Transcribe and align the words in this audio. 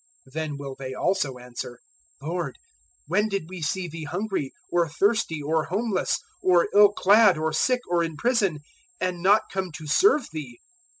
025:044 0.25 0.33
"Then 0.33 0.57
will 0.57 0.73
they 0.79 0.93
also 0.95 1.37
answer, 1.37 1.77
"`Lord, 2.23 2.53
when 3.05 3.27
did 3.29 3.43
we 3.47 3.61
see 3.61 3.87
Thee 3.87 4.05
hungry 4.05 4.51
or 4.71 4.89
thirsty 4.89 5.43
or 5.43 5.65
homeless 5.65 6.17
or 6.41 6.69
ill 6.73 6.89
clad 6.91 7.37
or 7.37 7.53
sick 7.53 7.81
or 7.87 8.03
in 8.03 8.17
prison, 8.17 8.61
and 8.99 9.21
not 9.21 9.43
come 9.53 9.71
to 9.73 9.85
serve 9.85 10.25
Thee?' 10.33 10.59